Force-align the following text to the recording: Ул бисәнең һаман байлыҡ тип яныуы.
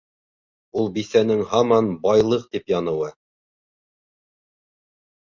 Ул 0.83 0.87
бисәнең 0.93 1.43
һаман 1.51 1.89
байлыҡ 2.05 2.47
тип 2.55 2.73
яныуы. 2.73 3.11